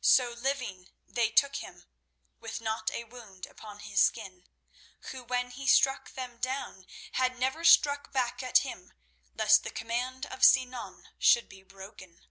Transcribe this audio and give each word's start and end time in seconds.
So 0.00 0.30
living 0.30 0.90
they 1.08 1.28
took 1.32 1.56
him, 1.56 1.86
with 2.38 2.60
not 2.60 2.92
a 2.92 3.02
wound 3.02 3.46
upon 3.46 3.80
his 3.80 4.00
skin, 4.00 4.46
who 5.10 5.24
when 5.24 5.50
he 5.50 5.66
struck 5.66 6.10
them 6.12 6.38
down, 6.38 6.86
had 7.14 7.36
never 7.36 7.64
struck 7.64 8.12
back 8.12 8.44
at 8.44 8.58
him 8.58 8.92
lest 9.34 9.64
the 9.64 9.70
command 9.72 10.24
of 10.26 10.44
Sinan 10.44 11.08
should 11.18 11.48
be 11.48 11.64
broken. 11.64 12.28